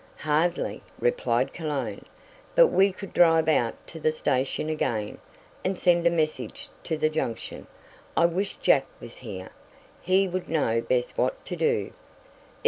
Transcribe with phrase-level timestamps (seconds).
[0.17, 2.03] "Hardly," replied Cologne.
[2.55, 5.19] "But we could drive out to the station again,
[5.63, 7.67] and send a message to the Junction.
[8.17, 9.51] I wish Jack was here.
[10.01, 11.93] He would know best what to do.